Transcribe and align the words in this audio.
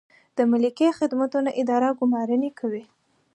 د 0.37 0.39
ملکي 0.51 0.89
خدمتونو 0.99 1.49
اداره 1.61 1.89
ګمارنې 1.99 2.49
کوي 2.59 2.83